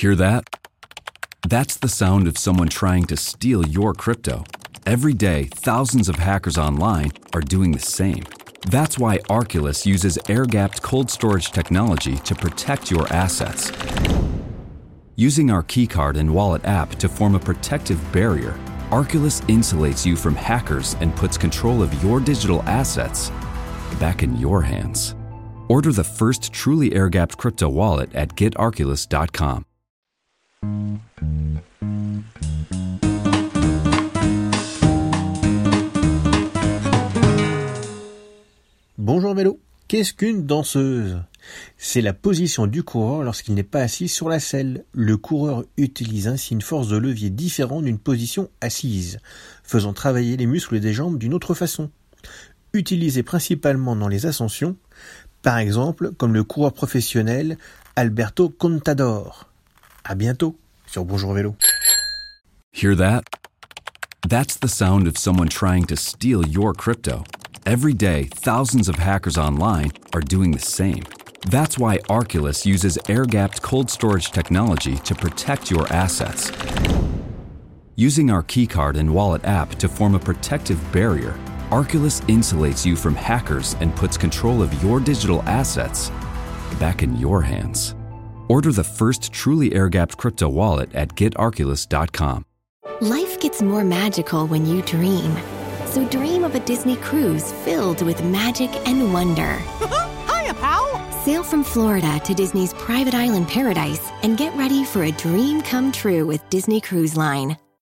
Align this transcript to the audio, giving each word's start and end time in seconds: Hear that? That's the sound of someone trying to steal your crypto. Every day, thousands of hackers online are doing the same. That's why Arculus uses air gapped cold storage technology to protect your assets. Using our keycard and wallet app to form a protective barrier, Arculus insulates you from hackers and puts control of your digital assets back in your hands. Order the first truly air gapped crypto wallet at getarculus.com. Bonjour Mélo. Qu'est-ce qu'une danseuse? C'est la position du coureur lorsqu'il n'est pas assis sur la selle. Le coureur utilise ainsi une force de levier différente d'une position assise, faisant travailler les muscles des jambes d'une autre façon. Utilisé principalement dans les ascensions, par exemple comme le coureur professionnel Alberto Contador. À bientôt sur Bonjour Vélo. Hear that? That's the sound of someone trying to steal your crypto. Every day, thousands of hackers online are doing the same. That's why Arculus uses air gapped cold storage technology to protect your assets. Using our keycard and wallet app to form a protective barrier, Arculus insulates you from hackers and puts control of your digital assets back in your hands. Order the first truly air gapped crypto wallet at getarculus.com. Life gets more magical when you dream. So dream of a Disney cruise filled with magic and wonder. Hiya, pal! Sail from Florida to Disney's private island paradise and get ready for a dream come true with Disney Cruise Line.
Hear 0.00 0.14
that? 0.14 0.56
That's 1.46 1.76
the 1.76 1.86
sound 1.86 2.26
of 2.26 2.38
someone 2.38 2.68
trying 2.68 3.04
to 3.08 3.18
steal 3.18 3.66
your 3.66 3.92
crypto. 3.92 4.44
Every 4.86 5.12
day, 5.12 5.50
thousands 5.52 6.08
of 6.08 6.14
hackers 6.14 6.56
online 6.56 7.12
are 7.34 7.42
doing 7.42 7.72
the 7.72 7.80
same. 7.80 8.24
That's 8.70 8.98
why 8.98 9.18
Arculus 9.28 9.84
uses 9.84 10.18
air 10.26 10.46
gapped 10.46 10.80
cold 10.80 11.10
storage 11.10 11.50
technology 11.50 12.16
to 12.16 12.34
protect 12.34 12.90
your 12.90 13.12
assets. 13.12 13.70
Using 15.16 15.50
our 15.50 15.62
keycard 15.62 16.16
and 16.16 16.32
wallet 16.32 16.64
app 16.64 16.92
to 16.92 17.06
form 17.06 17.34
a 17.34 17.38
protective 17.38 18.00
barrier, 18.10 18.58
Arculus 18.88 19.42
insulates 19.48 20.06
you 20.06 20.16
from 20.16 20.34
hackers 20.34 20.96
and 21.00 21.14
puts 21.14 21.36
control 21.36 21.82
of 21.82 22.02
your 22.02 22.20
digital 22.20 22.62
assets 22.62 23.28
back 24.00 24.22
in 24.22 24.34
your 24.38 24.62
hands. 24.62 25.14
Order 25.68 25.92
the 25.92 26.04
first 26.04 26.54
truly 26.54 26.94
air 26.94 27.10
gapped 27.10 27.36
crypto 27.36 27.68
wallet 27.68 28.14
at 28.14 28.30
getarculus.com. 28.30 29.66
Bonjour 39.12 39.34
Mélo. 39.34 39.58
Qu'est-ce 39.88 40.14
qu'une 40.14 40.46
danseuse? 40.46 41.20
C'est 41.76 42.00
la 42.00 42.12
position 42.12 42.68
du 42.68 42.84
coureur 42.84 43.24
lorsqu'il 43.24 43.54
n'est 43.54 43.64
pas 43.64 43.80
assis 43.80 44.06
sur 44.06 44.28
la 44.28 44.38
selle. 44.38 44.84
Le 44.92 45.16
coureur 45.16 45.64
utilise 45.76 46.28
ainsi 46.28 46.54
une 46.54 46.62
force 46.62 46.86
de 46.86 46.96
levier 46.96 47.28
différente 47.28 47.82
d'une 47.82 47.98
position 47.98 48.50
assise, 48.60 49.18
faisant 49.64 49.92
travailler 49.92 50.36
les 50.36 50.46
muscles 50.46 50.78
des 50.78 50.92
jambes 50.92 51.18
d'une 51.18 51.34
autre 51.34 51.54
façon. 51.54 51.90
Utilisé 52.72 53.24
principalement 53.24 53.96
dans 53.96 54.06
les 54.06 54.26
ascensions, 54.26 54.76
par 55.42 55.58
exemple 55.58 56.12
comme 56.12 56.32
le 56.32 56.44
coureur 56.44 56.72
professionnel 56.72 57.58
Alberto 57.96 58.48
Contador. 58.48 59.50
À 60.04 60.14
bientôt 60.14 60.56
sur 60.86 61.04
Bonjour 61.04 61.34
Vélo. 61.34 61.56
Hear 62.72 62.96
that? 62.96 63.22
That's 64.28 64.60
the 64.60 64.68
sound 64.68 65.08
of 65.08 65.18
someone 65.18 65.48
trying 65.48 65.86
to 65.86 65.96
steal 65.96 66.46
your 66.46 66.72
crypto. 66.74 67.24
Every 67.66 67.92
day, 67.92 68.24
thousands 68.24 68.88
of 68.88 68.94
hackers 68.94 69.36
online 69.36 69.92
are 70.14 70.22
doing 70.22 70.50
the 70.50 70.58
same. 70.58 71.04
That's 71.50 71.78
why 71.78 71.98
Arculus 72.08 72.64
uses 72.64 72.98
air 73.08 73.26
gapped 73.26 73.60
cold 73.60 73.90
storage 73.90 74.30
technology 74.30 74.96
to 74.96 75.14
protect 75.14 75.70
your 75.70 75.86
assets. 75.92 76.50
Using 77.96 78.30
our 78.30 78.42
keycard 78.42 78.96
and 78.96 79.12
wallet 79.12 79.44
app 79.44 79.74
to 79.74 79.88
form 79.88 80.14
a 80.14 80.18
protective 80.18 80.80
barrier, 80.90 81.38
Arculus 81.70 82.22
insulates 82.28 82.86
you 82.86 82.96
from 82.96 83.14
hackers 83.14 83.76
and 83.80 83.94
puts 83.94 84.16
control 84.16 84.62
of 84.62 84.82
your 84.82 84.98
digital 84.98 85.42
assets 85.42 86.10
back 86.78 87.02
in 87.02 87.14
your 87.18 87.42
hands. 87.42 87.94
Order 88.48 88.72
the 88.72 88.84
first 88.84 89.32
truly 89.32 89.74
air 89.74 89.90
gapped 89.90 90.16
crypto 90.16 90.48
wallet 90.48 90.94
at 90.94 91.10
getarculus.com. 91.10 92.46
Life 93.02 93.38
gets 93.38 93.60
more 93.60 93.84
magical 93.84 94.46
when 94.46 94.64
you 94.64 94.80
dream. 94.82 95.36
So 95.90 96.08
dream 96.08 96.44
of 96.44 96.54
a 96.54 96.60
Disney 96.60 96.94
cruise 96.94 97.50
filled 97.64 98.02
with 98.02 98.22
magic 98.22 98.70
and 98.86 99.12
wonder. 99.12 99.56
Hiya, 100.28 100.54
pal! 100.54 100.86
Sail 101.24 101.42
from 101.42 101.64
Florida 101.64 102.20
to 102.20 102.32
Disney's 102.32 102.72
private 102.74 103.14
island 103.14 103.48
paradise 103.48 104.08
and 104.22 104.38
get 104.38 104.54
ready 104.56 104.84
for 104.84 105.02
a 105.02 105.10
dream 105.10 105.60
come 105.62 105.90
true 105.90 106.26
with 106.26 106.48
Disney 106.48 106.80
Cruise 106.80 107.16
Line. 107.16 107.56